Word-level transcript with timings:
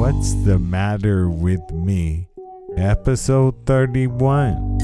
What's 0.00 0.32
the 0.32 0.58
Matter 0.58 1.28
with 1.28 1.60
Me? 1.72 2.26
Episode 2.78 3.66
31. 3.66 4.78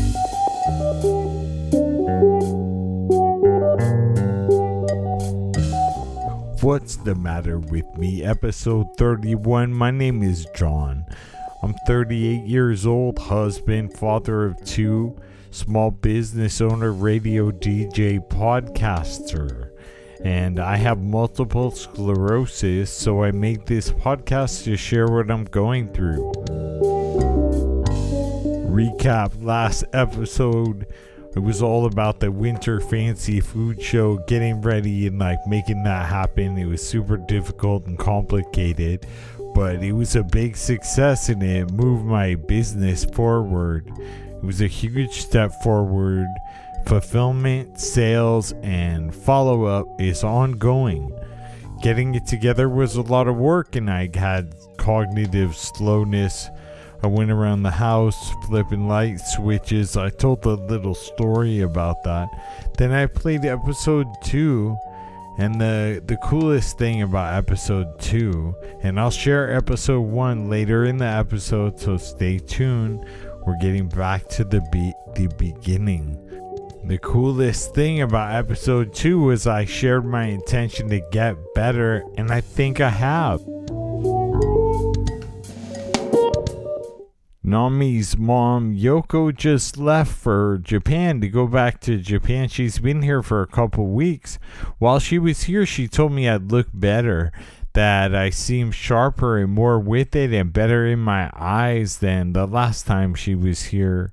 What's 6.60 6.96
the 6.96 7.14
Matter 7.18 7.58
with 7.58 7.86
Me? 7.96 8.22
Episode 8.22 8.88
31. 8.98 9.72
My 9.72 9.90
name 9.90 10.22
is 10.22 10.46
John. 10.54 11.06
I'm 11.62 11.72
38 11.86 12.44
years 12.44 12.84
old, 12.84 13.18
husband, 13.18 13.96
father 13.96 14.44
of 14.44 14.62
two, 14.66 15.18
small 15.50 15.92
business 15.92 16.60
owner, 16.60 16.92
radio 16.92 17.50
DJ, 17.50 18.20
podcaster 18.28 19.65
and 20.26 20.58
I 20.58 20.74
have 20.74 21.00
multiple 21.00 21.70
sclerosis, 21.70 22.90
so 22.90 23.22
I 23.22 23.30
make 23.30 23.64
this 23.64 23.92
podcast 23.92 24.64
to 24.64 24.76
share 24.76 25.06
what 25.06 25.30
I'm 25.30 25.44
going 25.44 25.92
through. 25.92 26.32
Recap 28.66 29.40
last 29.40 29.84
episode. 29.92 30.88
It 31.36 31.38
was 31.38 31.62
all 31.62 31.86
about 31.86 32.18
the 32.18 32.32
winter 32.32 32.80
fancy 32.80 33.38
food 33.38 33.80
show, 33.80 34.16
getting 34.26 34.62
ready 34.62 35.06
and 35.06 35.20
like 35.20 35.38
making 35.46 35.84
that 35.84 36.06
happen. 36.08 36.58
It 36.58 36.66
was 36.66 36.84
super 36.84 37.18
difficult 37.18 37.86
and 37.86 37.96
complicated, 37.96 39.06
but 39.54 39.76
it 39.76 39.92
was 39.92 40.16
a 40.16 40.24
big 40.24 40.56
success 40.56 41.28
and 41.28 41.40
it 41.40 41.70
moved 41.70 42.04
my 42.04 42.34
business 42.34 43.04
forward. 43.04 43.88
It 43.96 44.42
was 44.42 44.60
a 44.60 44.66
huge 44.66 45.20
step 45.20 45.52
forward 45.62 46.26
fulfillment, 46.86 47.80
sales, 47.80 48.52
and 48.62 49.14
follow 49.14 49.64
up 49.64 49.86
is 50.00 50.22
ongoing. 50.24 51.12
Getting 51.82 52.14
it 52.14 52.26
together 52.26 52.68
was 52.68 52.96
a 52.96 53.02
lot 53.02 53.28
of 53.28 53.36
work, 53.36 53.76
and 53.76 53.90
I 53.90 54.08
had 54.14 54.54
cognitive 54.78 55.54
slowness. 55.54 56.48
I 57.02 57.08
went 57.08 57.30
around 57.30 57.62
the 57.62 57.70
house 57.70 58.32
flipping 58.46 58.88
light 58.88 59.20
switches. 59.20 59.96
I 59.96 60.10
told 60.10 60.46
a 60.46 60.54
little 60.54 60.94
story 60.94 61.60
about 61.60 62.02
that. 62.04 62.28
Then 62.78 62.92
I 62.92 63.06
played 63.06 63.44
episode 63.44 64.06
two, 64.24 64.78
and 65.38 65.60
the 65.60 66.02
the 66.06 66.16
coolest 66.16 66.78
thing 66.78 67.02
about 67.02 67.34
episode 67.34 67.98
two, 68.00 68.54
and 68.82 68.98
I'll 68.98 69.10
share 69.10 69.54
episode 69.54 70.00
one 70.00 70.48
later 70.48 70.86
in 70.86 70.96
the 70.96 71.04
episode, 71.04 71.78
so 71.78 71.98
stay 71.98 72.38
tuned. 72.38 73.04
We're 73.46 73.58
getting 73.58 73.88
back 73.88 74.26
to 74.30 74.44
the 74.44 74.62
be- 74.72 74.94
the 75.14 75.28
beginning. 75.36 76.25
The 76.86 76.98
coolest 76.98 77.74
thing 77.74 78.00
about 78.00 78.36
episode 78.36 78.94
2 78.94 79.20
was 79.20 79.44
I 79.44 79.64
shared 79.64 80.04
my 80.04 80.26
intention 80.26 80.88
to 80.90 81.00
get 81.10 81.36
better, 81.52 82.04
and 82.16 82.30
I 82.30 82.40
think 82.40 82.80
I 82.80 82.90
have. 82.90 83.40
Nami's 87.42 88.16
mom, 88.16 88.76
Yoko, 88.76 89.34
just 89.34 89.76
left 89.76 90.12
for 90.12 90.58
Japan 90.58 91.20
to 91.22 91.28
go 91.28 91.48
back 91.48 91.80
to 91.80 91.98
Japan. 91.98 92.46
She's 92.46 92.78
been 92.78 93.02
here 93.02 93.20
for 93.20 93.42
a 93.42 93.48
couple 93.48 93.88
weeks. 93.88 94.38
While 94.78 95.00
she 95.00 95.18
was 95.18 95.42
here, 95.42 95.66
she 95.66 95.88
told 95.88 96.12
me 96.12 96.28
I'd 96.28 96.52
look 96.52 96.68
better, 96.72 97.32
that 97.72 98.14
I 98.14 98.30
seem 98.30 98.70
sharper 98.70 99.38
and 99.38 99.52
more 99.52 99.80
with 99.80 100.14
it 100.14 100.32
and 100.32 100.52
better 100.52 100.86
in 100.86 101.00
my 101.00 101.32
eyes 101.34 101.98
than 101.98 102.32
the 102.32 102.46
last 102.46 102.86
time 102.86 103.16
she 103.16 103.34
was 103.34 103.64
here 103.64 104.12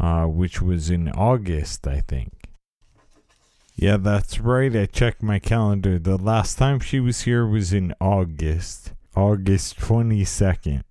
uh, 0.00 0.24
which 0.24 0.62
was 0.62 0.88
in 0.88 1.10
August, 1.10 1.86
I 1.86 2.00
think. 2.00 2.32
Yeah, 3.76 3.98
that's 3.98 4.40
right. 4.40 4.74
I 4.74 4.86
checked 4.86 5.22
my 5.22 5.38
calendar. 5.38 5.98
The 5.98 6.16
last 6.16 6.58
time 6.58 6.80
she 6.80 7.00
was 7.00 7.22
here 7.22 7.46
was 7.46 7.72
in 7.72 7.94
August, 8.00 8.92
August 9.14 9.78
22nd. 9.78 10.82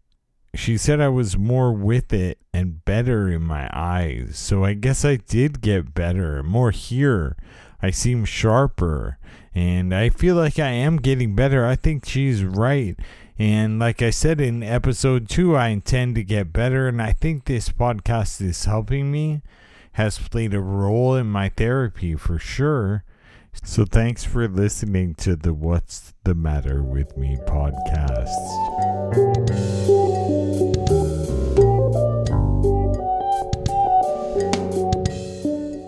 She 0.56 0.78
said 0.78 1.00
I 1.00 1.10
was 1.10 1.38
more 1.38 1.72
with 1.72 2.14
it 2.14 2.40
and 2.54 2.84
better 2.86 3.30
in 3.30 3.44
my 3.44 3.70
eyes. 3.74 4.38
So 4.38 4.64
I 4.64 4.74
guess 4.74 5.06
I 5.06 5.18
did 5.18 5.62
get 5.62 5.94
better, 5.94 6.42
more 6.44 6.72
here. 6.72 7.36
I 7.82 7.92
seem 7.92 8.26
sharper, 8.26 9.17
and 9.54 9.94
I 9.94 10.10
feel 10.10 10.36
like 10.36 10.60
I 10.60 10.70
am 10.70 10.98
getting 10.98 11.36
better. 11.36 11.66
I 11.66 11.76
think 11.76 12.06
she's 12.06 12.44
right. 12.44 12.98
And 13.39 13.80
like 13.80 14.02
I 14.02 14.10
said 14.10 14.42
in 14.42 14.61
episode 14.61 15.30
two, 15.30 15.55
I 15.55 15.70
intend 15.70 16.16
to 16.16 16.23
get 16.26 16.52
better. 16.52 16.89
And 16.89 17.02
I 17.02 17.14
think 17.14 17.45
this 17.45 17.70
podcast 17.70 18.42
is 18.42 18.66
helping 18.66 19.14
me, 19.14 19.42
has 19.94 20.20
played 20.20 20.54
a 20.54 20.60
role 20.60 21.16
in 21.16 21.27
my 21.27 21.48
therapy 21.48 22.16
for 22.16 22.38
sure. 22.38 23.05
So 23.64 23.86
thanks 23.86 24.26
for 24.26 24.45
listening 24.50 25.16
to 25.16 25.38
the 25.38 25.54
What's 25.54 26.14
the 26.26 26.36
Matter 26.36 26.83
with 26.83 27.16
Me 27.16 27.38
podcast. 27.48 28.27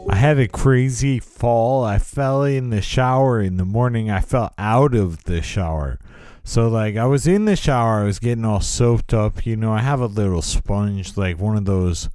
I 0.10 0.16
had 0.16 0.40
a 0.40 0.48
crazy 0.48 1.20
fall. 1.20 1.84
I 1.84 1.98
fell 1.98 2.44
in 2.44 2.70
the 2.70 2.82
shower 2.82 3.42
in 3.42 3.58
the 3.58 3.66
morning. 3.66 4.10
I 4.10 4.22
fell 4.22 4.54
out 4.58 4.96
of 4.96 5.26
the 5.26 5.42
shower. 5.42 6.00
So 6.44 6.68
like 6.68 6.98
I 6.98 7.06
was 7.06 7.28
in 7.28 7.46
the 7.46 7.56
shower, 7.56 8.02
I 8.02 8.06
was 8.06 8.20
getting 8.20 8.46
all 8.46 8.62
soaked 8.62 9.14
up. 9.14 9.46
You 9.46 9.56
know, 9.56 9.74
I 9.74 9.80
have 9.80 10.02
a 10.02 10.08
little 10.08 10.42
sponge, 10.42 11.18
like 11.18 11.40
one 11.40 11.58
of 11.58 11.66
those 11.66 12.10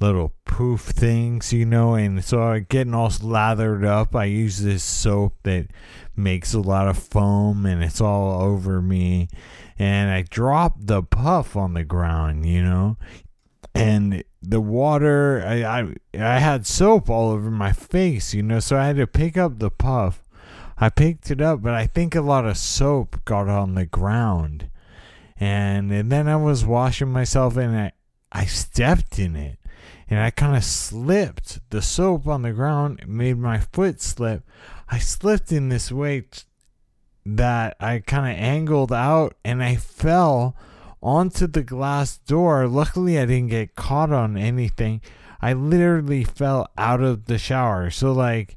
little 0.00 0.32
poof 0.44 0.80
things, 0.80 1.52
you 1.52 1.64
know, 1.64 1.94
and 1.94 2.24
so 2.24 2.42
I 2.42 2.58
getting 2.60 2.94
all 2.94 3.12
lathered 3.22 3.84
up. 3.84 4.16
I 4.16 4.24
use 4.24 4.58
this 4.58 4.82
soap 4.82 5.34
that 5.44 5.68
makes 6.16 6.52
a 6.54 6.60
lot 6.60 6.88
of 6.88 6.98
foam 6.98 7.64
and 7.64 7.82
it's 7.82 8.00
all 8.00 8.42
over 8.42 8.82
me. 8.82 9.28
And 9.78 10.10
I 10.10 10.22
dropped 10.22 10.86
the 10.86 11.02
puff 11.02 11.56
on 11.56 11.74
the 11.74 11.84
ground, 11.84 12.46
you 12.46 12.62
know. 12.62 12.96
And 13.74 14.22
the 14.42 14.60
water 14.60 15.42
I, 15.46 15.62
I 15.62 15.94
I 16.14 16.38
had 16.38 16.66
soap 16.66 17.08
all 17.08 17.30
over 17.30 17.50
my 17.50 17.72
face, 17.72 18.34
you 18.34 18.42
know, 18.42 18.60
so 18.60 18.76
I 18.76 18.86
had 18.86 18.96
to 18.96 19.06
pick 19.06 19.36
up 19.36 19.58
the 19.58 19.70
puff 19.70 20.22
I 20.82 20.88
picked 20.88 21.30
it 21.30 21.40
up, 21.40 21.62
but 21.62 21.74
I 21.74 21.86
think 21.86 22.16
a 22.16 22.20
lot 22.20 22.44
of 22.44 22.56
soap 22.56 23.24
got 23.24 23.48
on 23.48 23.76
the 23.76 23.86
ground. 23.86 24.68
And, 25.38 25.92
and 25.92 26.10
then 26.10 26.26
I 26.26 26.34
was 26.34 26.64
washing 26.64 27.12
myself 27.12 27.56
and 27.56 27.78
I, 27.78 27.92
I 28.32 28.46
stepped 28.46 29.16
in 29.20 29.36
it. 29.36 29.60
And 30.10 30.18
I 30.18 30.30
kind 30.30 30.56
of 30.56 30.64
slipped. 30.64 31.60
The 31.70 31.82
soap 31.82 32.26
on 32.26 32.42
the 32.42 32.50
ground 32.50 33.04
made 33.06 33.38
my 33.38 33.60
foot 33.60 34.02
slip. 34.02 34.42
I 34.88 34.98
slipped 34.98 35.52
in 35.52 35.68
this 35.68 35.92
way 35.92 36.24
that 37.24 37.76
I 37.78 38.00
kind 38.00 38.36
of 38.36 38.42
angled 38.42 38.92
out 38.92 39.36
and 39.44 39.62
I 39.62 39.76
fell 39.76 40.56
onto 41.00 41.46
the 41.46 41.62
glass 41.62 42.18
door. 42.18 42.66
Luckily, 42.66 43.20
I 43.20 43.26
didn't 43.26 43.50
get 43.50 43.76
caught 43.76 44.12
on 44.12 44.36
anything. 44.36 45.00
I 45.40 45.52
literally 45.52 46.24
fell 46.24 46.68
out 46.76 47.00
of 47.00 47.26
the 47.26 47.38
shower. 47.38 47.88
So, 47.90 48.10
like, 48.10 48.56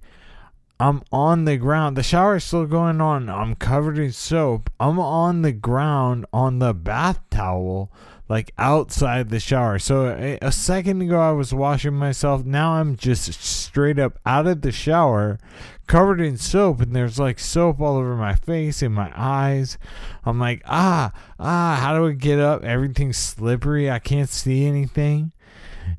I'm 0.79 1.03
on 1.11 1.45
the 1.45 1.57
ground. 1.57 1.95
The 1.95 2.03
shower 2.03 2.35
is 2.35 2.43
still 2.43 2.65
going 2.65 2.99
on. 2.99 3.29
I'm 3.29 3.55
covered 3.55 3.97
in 3.97 4.11
soap. 4.11 4.69
I'm 4.79 4.99
on 4.99 5.41
the 5.41 5.53
ground 5.53 6.25
on 6.33 6.59
the 6.59 6.73
bath 6.73 7.21
towel, 7.29 7.89
like 8.27 8.51
outside 8.57 9.29
the 9.29 9.39
shower. 9.39 9.79
So 9.79 10.07
a, 10.07 10.37
a, 10.41 10.51
second 10.51 11.01
ago 11.01 11.19
I 11.19 11.31
was 11.31 11.53
washing 11.53 11.93
myself. 11.93 12.43
Now 12.43 12.73
I'm 12.73 12.97
just 12.97 13.41
straight 13.41 13.97
up 13.97 14.19
out 14.25 14.47
of 14.47 14.61
the 14.61 14.73
shower, 14.73 15.39
covered 15.87 16.19
in 16.19 16.37
soap, 16.37 16.81
and 16.81 16.93
there's 16.93 17.19
like 17.19 17.39
soap 17.39 17.79
all 17.79 17.95
over 17.95 18.17
my 18.17 18.35
face 18.35 18.81
and 18.81 18.93
my 18.93 19.13
eyes. 19.15 19.77
I'm 20.25 20.39
like, 20.39 20.61
ah, 20.65 21.13
ah, 21.39 21.79
how 21.79 21.97
do 21.97 22.05
I 22.05 22.11
get 22.11 22.39
up? 22.39 22.65
Everything's 22.65 23.17
slippery. 23.17 23.89
I 23.89 23.99
can't 23.99 24.29
see 24.29 24.65
anything 24.65 25.31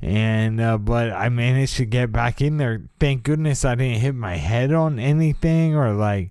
and 0.03 0.61
uh, 0.61 0.79
but 0.79 1.11
I 1.13 1.29
managed 1.29 1.77
to 1.77 1.85
get 1.85 2.13
back 2.13 2.41
in 2.41 2.59
there. 2.59 2.83
Thank 3.01 3.23
goodness 3.23 3.65
I 3.65 3.75
didn't 3.75 4.01
hit 4.01 4.15
my 4.15 4.37
head 4.37 4.73
on 4.73 4.99
anything 4.99 5.75
or 5.75 5.93
like. 5.93 6.31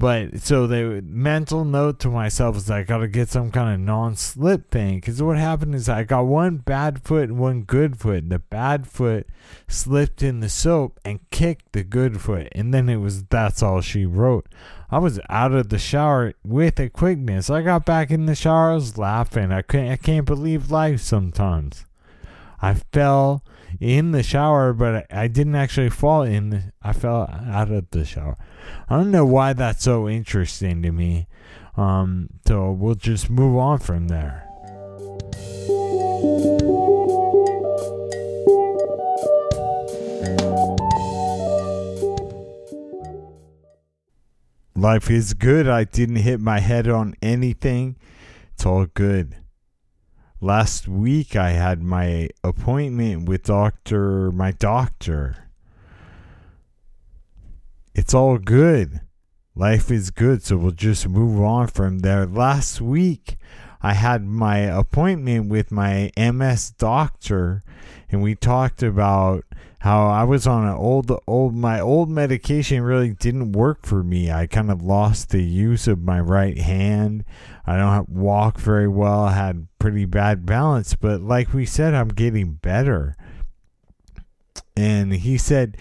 But 0.00 0.42
so 0.42 0.68
the 0.68 1.02
mental 1.04 1.64
note 1.64 1.98
to 2.00 2.08
myself 2.08 2.56
is 2.56 2.70
I 2.70 2.84
got 2.84 2.98
to 2.98 3.08
get 3.08 3.30
some 3.30 3.50
kind 3.50 3.74
of 3.74 3.80
non-slip 3.80 4.70
thing 4.70 4.98
because 4.98 5.20
what 5.20 5.36
happened 5.36 5.74
is 5.74 5.88
I 5.88 6.04
got 6.04 6.26
one 6.26 6.58
bad 6.58 7.02
foot 7.02 7.30
and 7.30 7.38
one 7.38 7.62
good 7.62 7.98
foot. 7.98 8.28
The 8.28 8.38
bad 8.38 8.86
foot 8.86 9.26
slipped 9.66 10.22
in 10.22 10.38
the 10.38 10.48
soap 10.48 11.00
and 11.04 11.28
kicked 11.30 11.72
the 11.72 11.82
good 11.82 12.20
foot, 12.20 12.46
and 12.52 12.72
then 12.72 12.88
it 12.88 12.98
was 12.98 13.24
that's 13.24 13.60
all 13.60 13.80
she 13.80 14.06
wrote. 14.06 14.46
I 14.88 14.98
was 14.98 15.18
out 15.28 15.52
of 15.52 15.68
the 15.68 15.80
shower 15.80 16.32
with 16.44 16.78
a 16.78 16.88
quickness. 16.88 17.50
I 17.50 17.62
got 17.62 17.84
back 17.84 18.12
in 18.12 18.26
the 18.26 18.36
shower, 18.36 18.70
I 18.70 18.74
was 18.74 18.98
laughing. 18.98 19.50
I 19.50 19.62
can't 19.62 19.90
I 19.90 19.96
can't 19.96 20.26
believe 20.26 20.70
life 20.70 21.00
sometimes. 21.00 21.84
I 22.60 22.74
fell 22.74 23.44
in 23.80 24.12
the 24.12 24.22
shower, 24.22 24.72
but 24.72 25.06
I 25.12 25.28
didn't 25.28 25.54
actually 25.54 25.90
fall 25.90 26.22
in. 26.22 26.50
The, 26.50 26.72
I 26.82 26.92
fell 26.92 27.28
out 27.46 27.70
of 27.70 27.90
the 27.90 28.04
shower. 28.04 28.36
I 28.88 28.96
don't 28.96 29.10
know 29.10 29.24
why 29.24 29.52
that's 29.52 29.84
so 29.84 30.08
interesting 30.08 30.82
to 30.82 30.92
me. 30.92 31.26
Um, 31.76 32.28
so 32.46 32.72
we'll 32.72 32.96
just 32.96 33.30
move 33.30 33.56
on 33.56 33.78
from 33.78 34.08
there. 34.08 34.44
Life 44.74 45.10
is 45.10 45.34
good. 45.34 45.68
I 45.68 45.84
didn't 45.84 46.16
hit 46.16 46.40
my 46.40 46.60
head 46.60 46.88
on 46.88 47.14
anything. 47.20 47.96
It's 48.54 48.64
all 48.64 48.86
good. 48.86 49.36
Last 50.40 50.86
week 50.86 51.34
I 51.34 51.50
had 51.50 51.82
my 51.82 52.28
appointment 52.44 53.28
with 53.28 53.44
doctor 53.44 54.30
my 54.30 54.52
doctor. 54.52 55.48
It's 57.92 58.14
all 58.14 58.38
good. 58.38 59.00
Life 59.56 59.90
is 59.90 60.10
good, 60.10 60.44
so 60.44 60.56
we'll 60.56 60.70
just 60.70 61.08
move 61.08 61.42
on 61.42 61.66
from 61.66 62.00
there. 62.00 62.24
Last 62.24 62.80
week 62.80 63.36
I 63.80 63.94
had 63.94 64.24
my 64.24 64.58
appointment 64.58 65.48
with 65.48 65.70
my 65.70 66.10
MS 66.16 66.70
doctor 66.70 67.62
and 68.10 68.22
we 68.22 68.34
talked 68.34 68.82
about 68.82 69.44
how 69.80 70.08
I 70.08 70.24
was 70.24 70.46
on 70.46 70.66
an 70.66 70.74
old 70.74 71.12
old 71.26 71.54
my 71.54 71.78
old 71.78 72.10
medication 72.10 72.82
really 72.82 73.10
didn't 73.10 73.52
work 73.52 73.86
for 73.86 74.02
me. 74.02 74.30
I 74.30 74.46
kind 74.46 74.70
of 74.70 74.82
lost 74.82 75.30
the 75.30 75.42
use 75.42 75.86
of 75.86 76.02
my 76.02 76.18
right 76.18 76.58
hand. 76.58 77.24
I 77.66 77.76
don't 77.76 78.08
walk 78.08 78.58
very 78.58 78.88
well. 78.88 79.20
I 79.20 79.32
had 79.32 79.68
pretty 79.78 80.04
bad 80.04 80.44
balance, 80.44 80.94
but 80.94 81.20
like 81.20 81.52
we 81.52 81.64
said, 81.64 81.94
I'm 81.94 82.08
getting 82.08 82.54
better. 82.54 83.14
And 84.76 85.12
he 85.12 85.38
said 85.38 85.76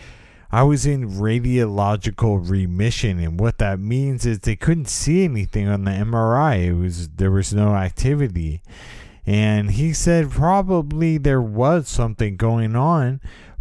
I 0.51 0.63
was 0.63 0.85
in 0.85 1.09
radiological 1.11 2.49
remission, 2.49 3.19
and 3.19 3.39
what 3.39 3.57
that 3.57 3.79
means 3.79 4.25
is 4.25 4.39
they 4.39 4.55
couldn't 4.55 4.87
see 4.87 5.25
anything 5.25 5.67
on 5.67 5.83
the 5.83 5.91
MRI. 5.91 6.67
It 6.67 6.73
was 6.73 7.09
there 7.09 7.31
was 7.31 7.53
no 7.53 7.75
activity, 7.75 8.61
and 9.25 9.71
he 9.71 9.91
said 9.91 10.31
probably 10.31 11.17
there 11.17 11.41
was 11.41 11.89
something 11.89 12.37
going 12.37 12.77
on, 12.77 13.19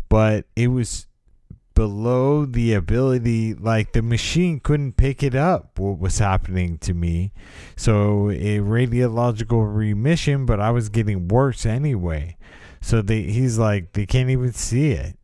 but 0.09 0.45
it 0.55 0.69
was 0.69 1.09
below 1.75 2.47
the 2.47 2.73
ability 2.73 3.53
like 3.53 3.93
the 3.93 4.01
machine 4.01 4.59
couldn't 4.59 4.97
pick 4.97 5.23
it 5.23 5.35
up 5.35 5.79
what 5.79 5.99
was 5.99 6.19
happening 6.19 6.79
to 6.79 6.95
me. 6.95 7.33
So 7.77 8.31
a 8.31 8.61
radiological 8.61 9.77
remission 9.77 10.47
but 10.47 10.59
i 10.59 10.71
was 10.71 10.89
getting 10.89 11.29
worse 11.29 11.67
anyway. 11.67 12.37
So 12.81 13.03
they, 13.03 13.23
he's 13.23 13.59
like 13.59 13.93
they 13.93 14.07
can't 14.07 14.31
even 14.31 14.53
see 14.55 14.93
it 14.93 15.19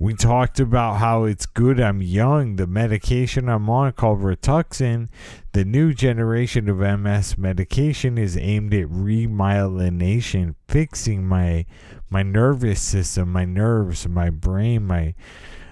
We 0.00 0.14
talked 0.14 0.60
about 0.60 0.98
how 0.98 1.24
it's 1.24 1.44
good 1.44 1.80
I'm 1.80 2.00
young. 2.00 2.54
The 2.54 2.68
medication 2.68 3.48
I'm 3.48 3.68
on 3.68 3.90
called 3.92 4.20
Rituxan, 4.20 5.08
the 5.52 5.64
new 5.64 5.92
generation 5.92 6.68
of 6.68 6.78
MS 6.78 7.36
medication 7.36 8.16
is 8.16 8.36
aimed 8.36 8.72
at 8.74 8.86
remyelination, 8.86 10.54
fixing 10.68 11.26
my 11.26 11.66
my 12.10 12.22
nervous 12.22 12.80
system, 12.80 13.32
my 13.32 13.44
nerves, 13.44 14.06
my 14.06 14.30
brain, 14.30 14.86
my 14.86 15.14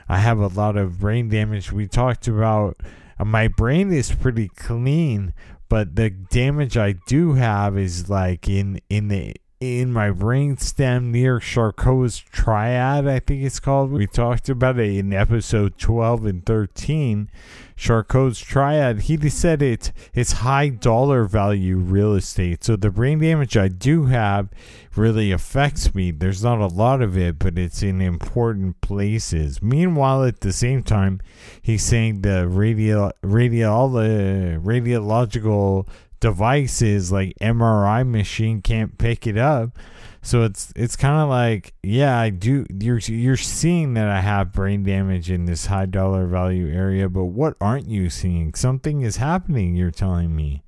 I 0.09 0.19
have 0.19 0.41
a 0.41 0.49
lot 0.49 0.77
of 0.77 0.99
brain 0.99 1.29
damage. 1.29 1.71
We 1.71 1.87
talked 1.87 2.27
about 2.27 2.81
uh, 3.21 3.25
my 3.25 3.47
brain 3.47 3.93
is 3.93 4.11
pretty 4.11 4.49
clean, 4.49 5.35
but 5.69 5.95
the 5.95 6.11
damage 6.11 6.77
I 6.77 6.97
do 7.07 7.35
have 7.35 7.79
is 7.79 8.11
like 8.11 8.49
in 8.49 8.81
in 8.91 9.07
the 9.07 9.37
in 9.61 9.91
my 9.91 10.11
brain 10.11 10.59
stem 10.59 11.11
near 11.11 11.41
Charcot's 11.41 12.19
triad, 12.19 13.07
I 13.07 13.21
think 13.21 13.43
it's 13.43 13.59
called. 13.59 13.91
We 13.91 14.07
talked 14.07 14.49
about 14.49 14.79
it 14.79 14.97
in 14.97 15.13
episode 15.15 15.79
12 15.79 16.27
and 16.27 16.45
13. 16.45 17.31
Charcot's 17.75 18.41
triad, 18.41 19.03
he 19.03 19.29
said 19.29 19.61
it's, 19.63 19.93
it's 20.15 20.33
high 20.33 20.69
dollar 20.69 21.25
value 21.25 21.77
real 21.77 22.15
estate. 22.15 22.65
So 22.65 22.77
the 22.77 22.91
brain 22.91 23.19
damage 23.19 23.57
I 23.57 23.69
do 23.69 24.07
have 24.07 24.49
really 24.95 25.31
affects 25.31 25.95
me. 25.95 26.11
There's 26.11 26.43
not 26.43 26.61
a 26.61 26.67
lot 26.67 27.03
of 27.03 27.17
it, 27.19 27.39
but 27.39 27.59
it's 27.59 27.83
in 27.83 28.01
important 28.01 28.81
places. 28.81 29.63
Meanwhile, 29.63 30.25
at 30.25 30.41
the 30.41 30.53
same 30.53 30.83
time, 30.83 31.21
he's 31.61 31.85
saying 31.85 32.23
the 32.23 32.49
radio, 32.49 33.11
radio, 33.23 33.71
all 33.71 33.89
the 33.91 34.59
radiological 34.63 35.87
devices 36.21 37.13
like 37.13 37.35
MRI 37.41 38.07
machine 38.07 38.63
can't 38.63 38.99
pick 38.99 39.27
it 39.27 39.37
up. 39.37 39.79
So 40.23 40.43
it's 40.43 40.73
it's 40.75 40.97
kind 40.97 41.21
of 41.21 41.29
like 41.29 41.75
yeah, 41.83 42.19
I 42.19 42.31
do. 42.31 42.67
You're 42.81 42.99
you're 42.99 43.37
seeing 43.37 43.95
that 43.95 44.09
I 44.09 44.21
have 44.21 44.53
brain 44.53 44.83
damage 44.83 45.31
in 45.31 45.45
this 45.45 45.67
high 45.67 45.87
dollar 45.87 46.27
value 46.27 46.69
area, 46.69 47.09
but 47.09 47.27
what 47.27 47.57
aren't 47.61 47.87
you 47.87 48.11
seeing? 48.11 48.55
Something 48.55 49.03
is 49.03 49.19
happening. 49.19 49.77
You're 49.77 49.93
telling 49.93 50.35
me. 50.35 50.65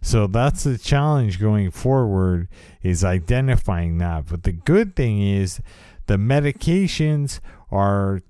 So 0.00 0.26
that's 0.26 0.64
the 0.64 0.78
challenge 0.78 1.40
going 1.40 1.70
forward 1.70 2.48
is 2.82 3.04
identifying 3.04 3.98
that. 3.98 4.26
But 4.26 4.42
the 4.42 4.52
good 4.52 4.94
thing 4.96 5.22
is 5.22 5.60
the 6.06 6.16
medications 6.16 7.40
are 7.70 8.20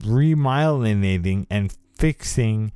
remyelinating 0.00 1.46
and 1.50 1.74
fixing 1.96 2.72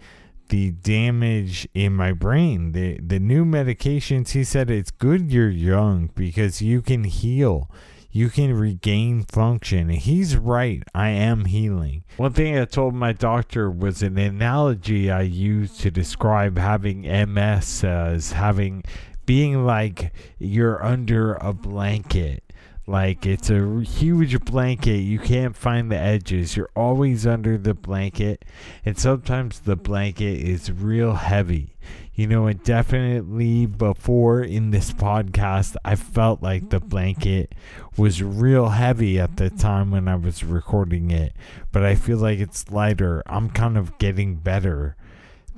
the 0.49 0.71
damage 0.71 1.69
in 1.75 1.95
my 1.95 2.13
brain. 2.13 2.73
The 2.73 2.99
the 3.01 3.19
new 3.19 3.45
medications, 3.45 4.31
he 4.31 4.45
said 4.45 4.71
it's 4.71 4.91
good 4.91 5.31
you're 5.33 5.51
young 5.51 6.11
because 6.15 6.63
you 6.63 6.83
can 6.83 7.05
heal. 7.05 7.71
You 8.11 8.31
can 8.31 8.55
regain 8.55 9.25
function. 9.25 9.91
He's 9.91 10.37
right. 10.37 10.83
I 10.95 11.11
am 11.11 11.45
healing. 11.45 12.05
One 12.17 12.33
thing 12.33 12.59
I 12.59 12.65
told 12.65 12.95
my 12.95 13.13
doctor 13.13 13.71
was 13.71 14.03
an 14.03 14.17
analogy 14.17 15.11
I 15.11 15.23
used 15.23 15.81
to 15.81 15.91
describe 15.91 16.57
having 16.57 17.03
MS 17.03 17.85
as 17.85 18.33
having 18.33 18.83
being 19.27 19.67
like 19.67 20.15
you're 20.39 20.83
under 20.83 21.35
a 21.35 21.53
blanket 21.53 22.43
like 22.89 23.27
it's 23.27 23.51
a 23.51 23.81
huge 23.81 24.41
blanket. 24.45 24.99
You 24.99 25.19
can't 25.19 25.55
find 25.57 25.93
the 25.93 25.99
edges. 25.99 26.57
You're 26.57 26.71
always 26.75 27.27
under 27.27 27.59
the 27.59 27.75
blanket. 27.75 28.45
And 28.85 28.99
sometimes 28.99 29.61
the 29.61 29.77
blanket 29.77 30.41
is 30.41 30.73
real 30.73 31.15
heavy. 31.15 31.75
You 32.15 32.27
know, 32.27 32.47
and 32.49 32.63
definitely 32.65 33.67
before 33.67 34.43
in 34.43 34.73
this 34.73 34.93
podcast, 34.93 35.77
I 35.85 35.95
felt 35.95 36.43
like 36.43 36.71
the 36.71 36.81
blanket 36.81 37.55
was 37.97 38.23
real 38.23 38.71
heavy 38.71 39.21
at 39.21 39.37
the 39.37 39.51
time 39.51 39.93
when 39.93 40.09
I 40.09 40.17
was 40.17 40.43
recording 40.43 41.11
it. 41.11 41.33
But 41.71 41.85
I 41.85 41.95
feel 41.95 42.19
like 42.19 42.41
it's 42.41 42.71
lighter. 42.71 43.23
I'm 43.27 43.51
kind 43.51 43.79
of 43.79 43.97
getting 43.99 44.35
better 44.37 44.97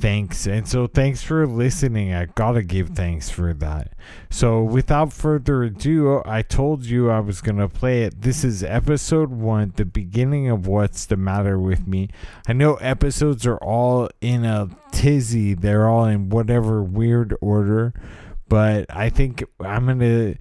thanks. 0.00 0.46
And 0.46 0.66
so, 0.66 0.86
thanks 0.86 1.22
for 1.22 1.46
listening. 1.46 2.14
I 2.14 2.26
gotta 2.26 2.62
give 2.62 2.90
thanks 2.90 3.28
for 3.30 3.52
that. 3.54 3.92
So, 4.30 4.62
without 4.62 5.12
further 5.12 5.62
ado, 5.62 6.22
I 6.24 6.42
told 6.42 6.84
you 6.84 7.10
I 7.10 7.20
was 7.20 7.40
gonna 7.40 7.68
play 7.68 8.04
it. 8.04 8.22
This 8.22 8.42
is 8.42 8.62
episode 8.62 9.30
one, 9.30 9.72
the 9.76 9.84
beginning 9.84 10.48
of 10.48 10.66
What's 10.66 11.06
the 11.06 11.16
Matter 11.16 11.58
with 11.58 11.86
Me. 11.86 12.08
I 12.48 12.52
know 12.52 12.74
episodes 12.76 13.46
are 13.46 13.58
all 13.58 14.08
in 14.20 14.44
a 14.44 14.68
tizzy, 14.92 15.54
they're 15.54 15.88
all 15.88 16.06
in 16.06 16.30
whatever 16.30 16.82
weird 16.82 17.36
order, 17.40 17.92
but 18.48 18.86
I 18.88 19.10
think 19.10 19.44
I'm 19.60 19.86
gonna 19.86 20.34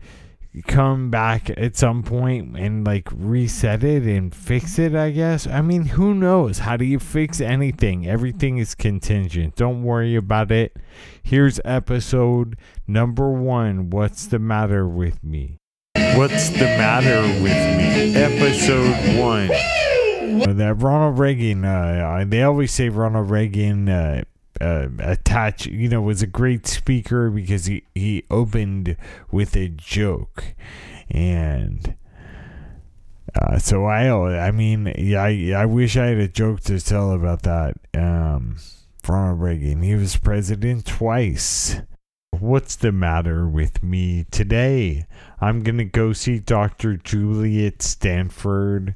come 0.67 1.09
back 1.09 1.49
at 1.57 1.75
some 1.75 2.03
point 2.03 2.57
and 2.57 2.85
like 2.85 3.07
reset 3.13 3.83
it 3.83 4.03
and 4.03 4.33
fix 4.33 4.79
it, 4.79 4.95
I 4.95 5.11
guess. 5.11 5.47
I 5.47 5.61
mean, 5.61 5.85
who 5.85 6.13
knows? 6.13 6.59
How 6.59 6.77
do 6.77 6.85
you 6.85 6.99
fix 6.99 7.41
anything? 7.41 8.07
Everything 8.07 8.57
is 8.57 8.75
contingent. 8.75 9.55
Don't 9.55 9.83
worry 9.83 10.15
about 10.15 10.51
it. 10.51 10.77
Here's 11.23 11.59
episode 11.65 12.57
number 12.87 13.29
one 13.29 13.89
What's 13.89 14.27
the 14.27 14.39
matter 14.39 14.87
with 14.87 15.23
me? 15.23 15.57
What's 16.15 16.49
the 16.49 16.65
matter 16.65 17.21
with 17.41 17.77
me? 17.77 18.15
Episode 18.15 19.19
one. 19.19 19.47
That 20.57 20.75
Ronald 20.79 21.19
Reagan, 21.19 21.65
uh, 21.65 22.23
they 22.27 22.43
always 22.43 22.71
say 22.71 22.89
Ronald 22.89 23.29
Reagan 23.29 23.89
uh, 23.89 24.23
uh, 24.61 24.87
attach 24.99 25.65
you 25.65 25.89
know 25.89 26.01
was 26.01 26.21
a 26.21 26.27
great 26.27 26.67
speaker 26.67 27.29
because 27.29 27.65
he 27.65 27.83
he 27.95 28.25
opened 28.29 28.97
with 29.31 29.55
a 29.55 29.69
joke. 29.69 30.55
And 31.09 31.95
uh, 33.35 33.57
so 33.57 33.85
I 33.85 34.47
I 34.47 34.51
mean 34.51 34.87
I 35.15 35.53
I 35.53 35.65
wish 35.65 35.97
I 35.97 36.07
had 36.07 36.17
a 36.17 36.27
joke 36.27 36.61
to 36.61 36.79
tell 36.79 37.11
about 37.11 37.43
that 37.43 37.75
um 37.95 38.57
Ronald 39.09 39.41
Reagan. 39.41 39.81
He 39.81 39.95
was 39.95 40.17
president 40.17 40.85
twice. 40.85 41.77
What's 42.37 42.75
the 42.75 42.91
matter 42.91 43.47
with 43.47 43.81
me 43.81 44.25
today? 44.29 45.07
I'm 45.41 45.63
going 45.63 45.79
to 45.79 45.85
go 45.85 46.13
see 46.13 46.37
Dr. 46.37 46.95
Julie 46.95 47.65
at 47.65 47.81
Stanford. 47.81 48.93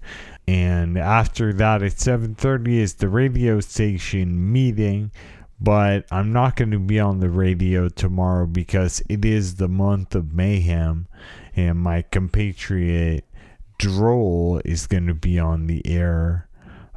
And 0.47 0.97
after 0.99 1.51
that 1.53 1.81
at 1.81 1.93
7:30 1.93 2.77
is 2.77 2.93
the 2.95 3.09
radio 3.09 3.59
station 3.59 4.51
meeting 4.51 5.11
but 5.63 6.05
I'm 6.11 6.33
not 6.33 6.57
going 6.57 6.71
to 6.71 6.79
be 6.79 6.99
on 6.99 7.21
the 7.21 7.29
radio 7.29 7.87
tomorrow 7.87 8.45
because 8.45 9.01
it 9.07 9.23
is 9.23 9.55
the 9.55 9.69
month 9.69 10.13
of 10.13 10.33
mayhem, 10.33 11.07
and 11.55 11.79
my 11.79 12.01
compatriot 12.01 13.25
Droll 13.79 14.61
is 14.63 14.87
going 14.87 15.07
to 15.07 15.13
be 15.13 15.39
on 15.39 15.67
the 15.67 15.85
air 15.85 16.47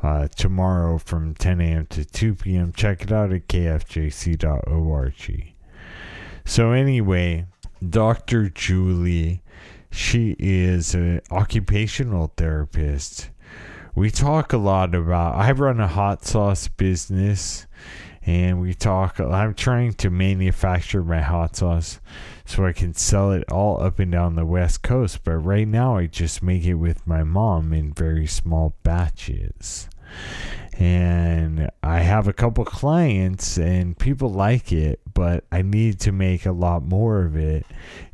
uh, 0.03 0.29
tomorrow 0.29 0.99
from 0.99 1.35
10 1.35 1.61
a.m. 1.61 1.87
to 1.87 2.05
2 2.05 2.35
p.m. 2.35 2.73
Check 2.73 3.03
it 3.03 3.13
out 3.13 3.33
at 3.33 3.49
kfjc.org. 3.49 5.55
So, 6.45 6.73
anyway, 6.73 7.47
Dr. 7.89 8.51
Julie, 8.51 9.43
she 9.91 10.37
is 10.39 10.95
an 10.95 11.23
occupational 11.31 12.33
therapist. 12.37 13.31
We 13.95 14.11
talk 14.11 14.53
a 14.53 14.59
lot 14.59 14.95
about, 14.95 15.37
I 15.37 15.53
run 15.53 15.81
a 15.81 15.89
hot 15.89 16.25
sauce 16.25 16.69
business 16.69 17.67
and 18.27 18.61
we 18.61 18.75
talk. 18.75 19.21
I'm 19.21 19.55
trying 19.55 19.95
to 19.95 20.11
manufacture 20.11 21.03
my 21.03 21.21
hot 21.21 21.57
sauce 21.57 22.01
so 22.45 22.67
I 22.67 22.73
can 22.73 22.93
sell 22.93 23.31
it 23.31 23.45
all 23.51 23.81
up 23.81 24.01
and 24.01 24.11
down 24.11 24.35
the 24.35 24.45
West 24.45 24.83
Coast. 24.83 25.23
But 25.23 25.37
right 25.37 25.67
now, 25.67 25.97
I 25.97 26.07
just 26.07 26.43
make 26.43 26.65
it 26.65 26.75
with 26.75 27.07
my 27.07 27.23
mom 27.23 27.73
in 27.73 27.93
very 27.93 28.27
small 28.27 28.75
batches. 28.83 29.89
And 30.77 31.26
have 32.07 32.29
a 32.29 32.33
couple 32.33 32.65
clients, 32.65 33.59
and 33.59 33.99
people 33.99 34.31
like 34.31 34.73
it, 34.73 35.01
but 35.13 35.45
I 35.53 35.63
need 35.63 36.01
to 36.01 36.13
make 36.13 36.47
a 36.47 36.53
lot 36.53 36.83
more 36.83 37.25
of 37.25 37.37
it 37.37 37.67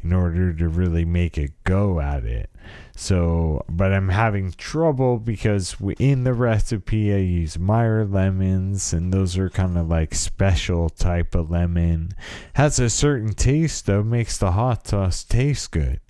in 0.03 0.13
order 0.13 0.53
to 0.53 0.69
really 0.69 1.05
make 1.05 1.39
a 1.39 1.49
go 1.65 2.01
at 2.01 2.25
it. 2.25 2.51
So, 2.95 3.65
but 3.69 3.93
I'm 3.93 4.11
having 4.11 4.53
trouble 4.53 5.19
because 5.19 5.77
in 5.99 6.25
the 6.25 6.35
recipe 6.35 7.13
I 7.13 7.19
use 7.19 7.59
Meyer 7.59 8.05
lemons, 8.05 8.93
and 8.93 9.13
those 9.13 9.39
are 9.39 9.49
kind 9.49 9.79
of 9.79 9.89
like 9.89 10.15
special 10.15 10.89
type 10.89 11.35
of 11.35 11.51
lemon. 11.51 12.13
Has 12.55 12.79
a 12.79 12.91
certain 12.91 13.33
taste 13.33 13.87
though, 13.87 14.03
makes 14.03 14.39
the 14.39 14.53
hot 14.53 14.87
sauce 14.87 15.25
taste 15.25 15.71
good. 15.71 16.01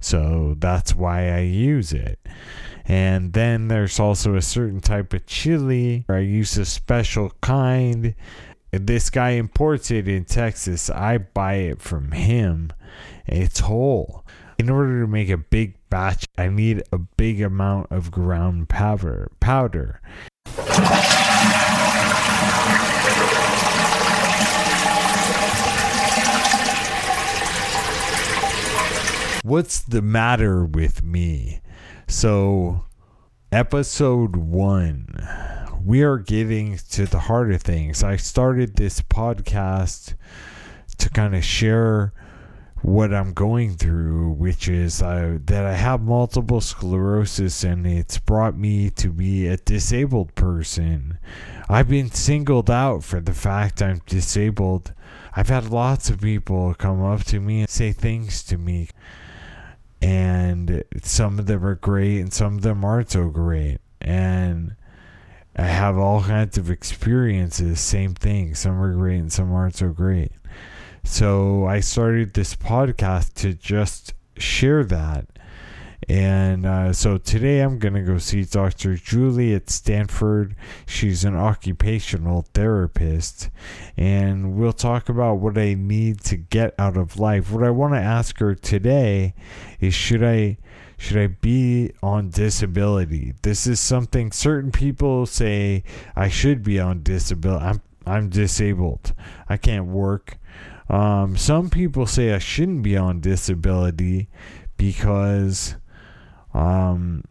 So 0.00 0.54
that's 0.58 0.94
why 0.94 1.30
I 1.30 1.40
use 1.40 1.92
it. 1.92 2.18
And 2.84 3.32
then 3.32 3.68
there's 3.68 4.00
also 4.00 4.34
a 4.34 4.42
certain 4.42 4.80
type 4.80 5.12
of 5.12 5.26
chili. 5.26 6.04
I 6.08 6.18
use 6.18 6.56
a 6.56 6.64
special 6.64 7.32
kind. 7.40 8.14
This 8.70 9.10
guy 9.10 9.30
imports 9.30 9.90
it 9.90 10.08
in 10.08 10.24
Texas. 10.24 10.90
I 10.90 11.18
buy 11.18 11.54
it 11.54 11.80
from 11.80 12.12
him. 12.12 12.72
It's 13.26 13.60
whole. 13.60 14.24
In 14.58 14.70
order 14.70 15.00
to 15.00 15.06
make 15.06 15.28
a 15.28 15.36
big 15.36 15.76
batch, 15.90 16.24
I 16.38 16.48
need 16.48 16.82
a 16.92 16.98
big 16.98 17.40
amount 17.40 17.90
of 17.90 18.10
ground 18.10 18.68
powder. 18.68 19.30
Powder. 19.40 20.00
What's 29.44 29.80
the 29.80 30.00
matter 30.02 30.64
with 30.64 31.02
me? 31.02 31.60
So, 32.08 32.84
episode 33.50 34.36
one, 34.36 35.08
we 35.84 36.02
are 36.02 36.18
getting 36.18 36.78
to 36.90 37.06
the 37.06 37.20
harder 37.20 37.58
things. 37.58 38.02
I 38.02 38.16
started 38.16 38.76
this 38.76 39.00
podcast 39.00 40.14
to 40.98 41.10
kind 41.10 41.34
of 41.34 41.44
share 41.44 42.12
what 42.82 43.14
I'm 43.14 43.32
going 43.32 43.76
through, 43.76 44.32
which 44.32 44.68
is 44.68 45.00
uh, 45.00 45.38
that 45.46 45.64
I 45.64 45.74
have 45.74 46.02
multiple 46.02 46.60
sclerosis 46.60 47.62
and 47.62 47.86
it's 47.86 48.18
brought 48.18 48.56
me 48.56 48.90
to 48.90 49.08
be 49.08 49.46
a 49.46 49.56
disabled 49.56 50.34
person. 50.34 51.18
I've 51.68 51.88
been 51.88 52.10
singled 52.10 52.70
out 52.70 53.04
for 53.04 53.20
the 53.20 53.34
fact 53.34 53.80
I'm 53.80 54.02
disabled. 54.06 54.92
I've 55.34 55.48
had 55.48 55.70
lots 55.70 56.10
of 56.10 56.20
people 56.20 56.74
come 56.74 57.02
up 57.02 57.24
to 57.24 57.40
me 57.40 57.60
and 57.60 57.70
say 57.70 57.92
things 57.92 58.42
to 58.44 58.58
me, 58.58 58.88
and 60.02 60.82
some 61.02 61.38
of 61.38 61.46
them 61.46 61.64
are 61.64 61.76
great 61.76 62.18
and 62.18 62.32
some 62.32 62.56
of 62.56 62.62
them 62.62 62.84
aren't 62.84 63.12
so 63.12 63.28
great. 63.28 63.78
And 64.00 64.74
I 65.54 65.62
have 65.62 65.96
all 65.96 66.22
kinds 66.22 66.58
of 66.58 66.70
experiences, 66.70 67.80
same 67.80 68.14
thing. 68.14 68.56
Some 68.56 68.80
are 68.82 68.92
great 68.94 69.18
and 69.18 69.32
some 69.32 69.52
aren't 69.52 69.76
so 69.76 69.90
great. 69.90 70.32
So 71.04 71.66
I 71.66 71.80
started 71.80 72.34
this 72.34 72.56
podcast 72.56 73.34
to 73.34 73.54
just 73.54 74.14
share 74.36 74.84
that. 74.84 75.26
And 76.08 76.66
uh, 76.66 76.92
so 76.92 77.16
today 77.16 77.60
I'm 77.60 77.78
going 77.78 77.94
to 77.94 78.02
go 78.02 78.18
see 78.18 78.44
Dr. 78.44 78.96
Julie 78.96 79.54
at 79.54 79.70
Stanford. 79.70 80.56
She's 80.86 81.24
an 81.24 81.36
occupational 81.36 82.46
therapist. 82.54 83.50
And 83.96 84.56
we'll 84.56 84.72
talk 84.72 85.08
about 85.08 85.34
what 85.34 85.56
I 85.56 85.74
need 85.74 86.20
to 86.24 86.36
get 86.36 86.74
out 86.78 86.96
of 86.96 87.18
life. 87.18 87.50
What 87.50 87.64
I 87.64 87.70
want 87.70 87.94
to 87.94 88.00
ask 88.00 88.38
her 88.38 88.54
today 88.54 89.34
is 89.80 89.94
should 89.94 90.24
I 90.24 90.58
should 90.98 91.18
I 91.18 91.26
be 91.26 91.90
on 92.00 92.30
disability? 92.30 93.34
This 93.42 93.66
is 93.66 93.80
something 93.80 94.30
certain 94.30 94.70
people 94.70 95.26
say 95.26 95.82
I 96.14 96.28
should 96.28 96.62
be 96.62 96.78
on 96.78 97.02
disability. 97.02 97.64
I'm 97.64 97.82
I'm 98.06 98.28
disabled. 98.28 99.14
I 99.48 99.56
can't 99.56 99.86
work. 99.86 100.38
Um, 100.88 101.36
some 101.36 101.70
people 101.70 102.06
say 102.06 102.32
I 102.32 102.38
shouldn't 102.38 102.82
be 102.82 102.96
on 102.96 103.20
disability 103.20 104.28
because 104.76 105.76
um, 106.54 107.24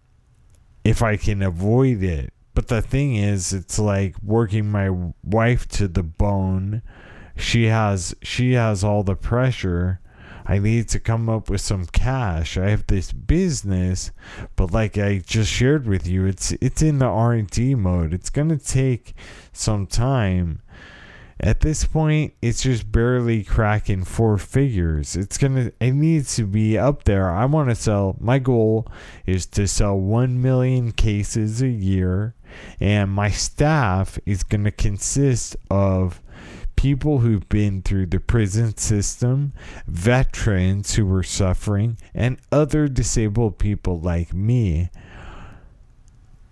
if 0.83 1.01
I 1.01 1.17
can 1.17 1.41
avoid 1.41 2.03
it. 2.03 2.33
But 2.53 2.67
the 2.67 2.81
thing 2.81 3.15
is, 3.15 3.53
it's 3.53 3.79
like 3.79 4.15
working 4.21 4.69
my 4.69 4.89
wife 5.23 5.67
to 5.69 5.87
the 5.87 6.03
bone. 6.03 6.81
She 7.37 7.65
has 7.65 8.13
she 8.21 8.53
has 8.53 8.83
all 8.83 9.03
the 9.03 9.15
pressure. 9.15 9.99
I 10.45 10.59
need 10.59 10.89
to 10.89 10.99
come 10.99 11.29
up 11.29 11.49
with 11.49 11.61
some 11.61 11.85
cash. 11.85 12.57
I 12.57 12.69
have 12.71 12.87
this 12.87 13.13
business, 13.13 14.11
but 14.55 14.71
like 14.71 14.97
I 14.97 15.19
just 15.19 15.49
shared 15.49 15.87
with 15.87 16.07
you, 16.07 16.25
it's 16.25 16.51
it's 16.53 16.81
in 16.81 16.99
the 16.99 17.05
R 17.05 17.33
and 17.33 17.49
D 17.49 17.73
mode. 17.73 18.13
It's 18.13 18.29
gonna 18.29 18.57
take 18.57 19.13
some 19.53 19.87
time 19.87 20.61
at 21.43 21.61
this 21.61 21.85
point, 21.85 22.35
it's 22.39 22.61
just 22.61 22.91
barely 22.91 23.43
cracking 23.43 24.03
four 24.03 24.37
figures. 24.37 25.15
It's 25.15 25.39
gonna, 25.39 25.71
it 25.79 25.93
needs 25.93 26.35
to 26.35 26.45
be 26.45 26.77
up 26.77 27.03
there. 27.05 27.31
I 27.31 27.45
want 27.45 27.69
to 27.69 27.75
sell. 27.75 28.15
My 28.19 28.37
goal 28.37 28.87
is 29.25 29.47
to 29.47 29.67
sell 29.67 29.97
one 29.97 30.39
million 30.39 30.91
cases 30.91 31.63
a 31.63 31.67
year, 31.67 32.35
and 32.79 33.09
my 33.09 33.31
staff 33.31 34.19
is 34.23 34.43
gonna 34.43 34.71
consist 34.71 35.55
of 35.71 36.21
people 36.75 37.19
who've 37.19 37.49
been 37.49 37.81
through 37.81 38.05
the 38.05 38.19
prison 38.19 38.77
system, 38.77 39.53
veterans 39.87 40.93
who 40.93 41.07
were 41.07 41.23
suffering, 41.23 41.97
and 42.13 42.37
other 42.51 42.87
disabled 42.87 43.57
people 43.57 43.99
like 43.99 44.31
me. 44.31 44.91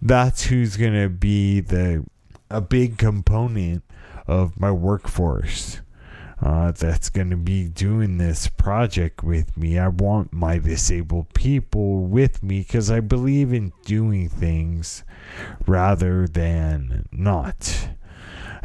That's 0.02 0.46
who's 0.46 0.78
gonna 0.78 1.10
be 1.10 1.60
the 1.60 2.06
a 2.50 2.62
big 2.62 2.98
component 2.98 3.84
of 4.30 4.60
my 4.60 4.72
workforce 4.72 5.82
uh, 6.42 6.72
that's 6.72 7.10
going 7.10 7.32
to 7.32 7.36
be 7.36 7.68
doing 7.68 8.18
this 8.18 8.48
project 8.48 9.24
with 9.24 9.58
me. 9.58 9.78
I 9.78 9.90
want 9.90 10.32
my 10.32 10.60
disabled 10.60 11.34
people 11.34 12.06
with 12.06 12.42
me 12.44 12.60
because 12.60 12.90
I 12.90 13.00
believe 13.00 13.52
in 13.52 13.74
doing 13.86 14.30
things 14.30 15.04
rather 15.68 16.28
than 16.28 17.10
not. 17.12 17.90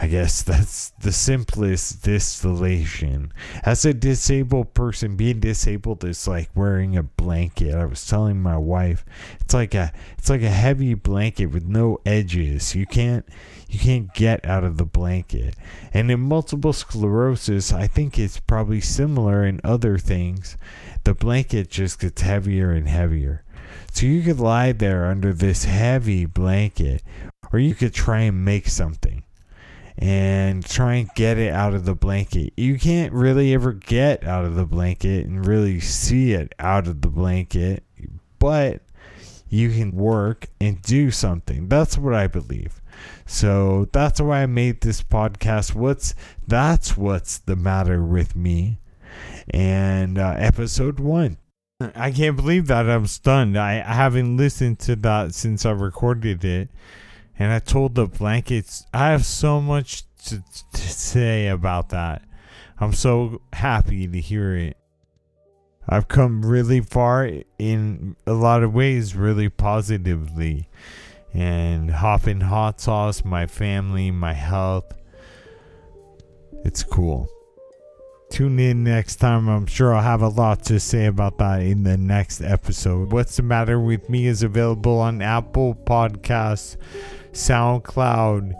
I 0.04 0.06
guess 0.06 0.42
that's 0.42 0.90
the 1.00 1.12
simplest 1.12 2.02
distillation. 2.02 3.32
As 3.62 3.86
a 3.86 3.94
disabled 3.94 4.74
person, 4.74 5.16
being 5.16 5.40
disabled 5.40 6.04
is 6.04 6.28
like 6.28 6.50
wearing 6.54 6.94
a 6.94 7.02
blanket. 7.02 7.74
I 7.74 7.86
was 7.86 8.06
telling 8.06 8.42
my 8.42 8.58
wife, 8.58 9.02
it's 9.40 9.54
like 9.54 9.72
a 9.72 9.94
it's 10.18 10.28
like 10.28 10.42
a 10.42 10.50
heavy 10.50 10.92
blanket 10.92 11.46
with 11.46 11.64
no 11.64 12.00
edges. 12.04 12.74
You 12.74 12.84
can't 12.84 13.24
you 13.66 13.78
can't 13.78 14.12
get 14.12 14.44
out 14.44 14.62
of 14.62 14.76
the 14.76 14.84
blanket. 14.84 15.56
And 15.94 16.10
in 16.10 16.20
multiple 16.20 16.74
sclerosis, 16.74 17.72
I 17.72 17.86
think 17.86 18.18
it's 18.18 18.38
probably 18.38 18.82
similar 18.82 19.42
in 19.42 19.58
other 19.64 19.96
things. 19.96 20.58
The 21.04 21.14
blanket 21.14 21.70
just 21.70 21.98
gets 21.98 22.20
heavier 22.20 22.72
and 22.72 22.88
heavier. 22.88 23.42
So 23.90 24.04
you 24.04 24.22
could 24.22 24.38
lie 24.38 24.72
there 24.72 25.06
under 25.06 25.32
this 25.32 25.64
heavy 25.64 26.26
blanket, 26.26 27.02
or 27.50 27.58
you 27.58 27.74
could 27.74 27.94
try 27.94 28.20
and 28.20 28.44
make 28.44 28.68
something 28.68 29.23
and 29.98 30.64
try 30.64 30.94
and 30.94 31.14
get 31.14 31.38
it 31.38 31.52
out 31.52 31.74
of 31.74 31.84
the 31.84 31.94
blanket. 31.94 32.52
You 32.56 32.78
can't 32.78 33.12
really 33.12 33.54
ever 33.54 33.72
get 33.72 34.24
out 34.24 34.44
of 34.44 34.56
the 34.56 34.66
blanket 34.66 35.26
and 35.26 35.46
really 35.46 35.80
see 35.80 36.32
it 36.32 36.52
out 36.58 36.86
of 36.86 37.00
the 37.00 37.08
blanket, 37.08 37.84
but 38.38 38.82
you 39.48 39.70
can 39.70 39.92
work 39.92 40.48
and 40.60 40.82
do 40.82 41.10
something. 41.10 41.68
That's 41.68 41.96
what 41.96 42.14
I 42.14 42.26
believe. 42.26 42.82
So 43.26 43.88
that's 43.92 44.20
why 44.20 44.42
I 44.42 44.46
made 44.46 44.80
this 44.80 45.02
podcast. 45.02 45.74
What's 45.74 46.14
that's 46.46 46.96
what's 46.96 47.38
the 47.38 47.56
matter 47.56 48.04
with 48.04 48.34
me? 48.34 48.80
And 49.50 50.18
uh, 50.18 50.34
episode 50.36 50.98
one. 50.98 51.38
I 51.94 52.12
can't 52.12 52.36
believe 52.36 52.68
that 52.68 52.88
I'm 52.88 53.06
stunned. 53.06 53.58
I, 53.58 53.80
I 53.80 53.94
haven't 53.94 54.36
listened 54.36 54.78
to 54.80 54.96
that 54.96 55.34
since 55.34 55.66
I 55.66 55.72
recorded 55.72 56.44
it 56.44 56.68
and 57.38 57.52
I 57.52 57.58
told 57.58 57.94
the 57.94 58.06
blankets 58.06 58.86
I 58.92 59.10
have 59.10 59.24
so 59.24 59.60
much 59.60 60.04
to, 60.26 60.42
to 60.72 60.80
say 60.80 61.48
about 61.48 61.90
that. 61.90 62.22
I'm 62.78 62.92
so 62.92 63.40
happy 63.52 64.06
to 64.08 64.20
hear 64.20 64.56
it. 64.56 64.76
I've 65.88 66.08
come 66.08 66.44
really 66.44 66.80
far 66.80 67.30
in 67.58 68.16
a 68.26 68.32
lot 68.32 68.62
of 68.62 68.74
ways, 68.74 69.14
really 69.14 69.48
positively. 69.48 70.68
And 71.32 71.90
hopping 71.90 72.40
hot 72.40 72.80
sauce, 72.80 73.24
my 73.24 73.46
family, 73.46 74.10
my 74.10 74.32
health. 74.32 74.94
It's 76.64 76.82
cool. 76.82 77.28
Tune 78.30 78.58
in 78.58 78.82
next 78.84 79.16
time. 79.16 79.48
I'm 79.48 79.66
sure 79.66 79.94
I'll 79.94 80.02
have 80.02 80.22
a 80.22 80.28
lot 80.28 80.64
to 80.64 80.80
say 80.80 81.06
about 81.06 81.38
that 81.38 81.60
in 81.60 81.82
the 81.82 81.96
next 81.96 82.40
episode. 82.40 83.12
What's 83.12 83.36
the 83.36 83.42
Matter 83.42 83.78
with 83.78 84.08
Me 84.08 84.26
is 84.26 84.42
available 84.42 84.98
on 84.98 85.20
Apple 85.20 85.74
Podcasts, 85.74 86.76
SoundCloud, 87.34 88.54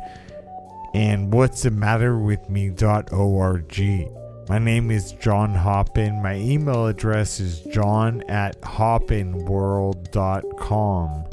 and 0.95 1.33
what's 1.33 1.63
the 1.63 1.71
matter 1.71 2.19
with 2.19 2.51
me.org. 2.51 4.11
My 4.49 4.59
name 4.59 4.91
is 4.91 5.13
John 5.13 5.55
Hoppin. 5.55 6.21
My 6.23 6.35
email 6.35 6.87
address 6.87 7.41
is 7.41 7.61
john 7.61 8.23
at 8.29 8.61
hoppinworld.com. 8.61 11.25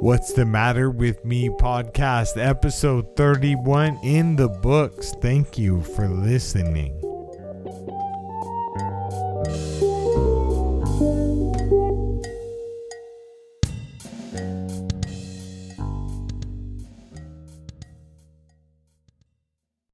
What's 0.00 0.32
the 0.32 0.44
Matter 0.44 0.90
with 0.90 1.24
Me 1.24 1.48
podcast, 1.48 2.36
episode 2.36 3.16
31 3.16 3.98
in 4.04 4.36
the 4.36 4.48
books. 4.48 5.12
Thank 5.20 5.58
you 5.58 5.82
for 5.82 6.06
listening. 6.06 7.07